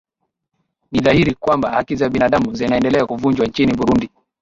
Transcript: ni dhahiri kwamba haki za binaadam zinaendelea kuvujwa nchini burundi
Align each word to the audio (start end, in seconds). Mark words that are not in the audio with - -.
ni 0.91 0.99
dhahiri 1.01 1.33
kwamba 1.35 1.69
haki 1.71 1.95
za 1.95 2.09
binaadam 2.09 2.55
zinaendelea 2.55 3.05
kuvujwa 3.05 3.45
nchini 3.45 3.73
burundi 3.73 4.09